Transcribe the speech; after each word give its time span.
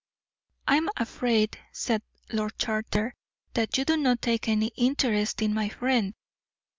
"I 0.67 0.77
am 0.77 0.89
afraid," 0.97 1.59
said 1.71 2.01
Lord 2.31 2.57
Charter, 2.57 3.13
"that 3.53 3.77
you 3.77 3.85
do 3.85 3.97
not 3.97 4.19
take 4.19 4.47
any 4.47 4.71
interest 4.75 5.43
in 5.43 5.53
my 5.53 5.69
friend." 5.69 6.15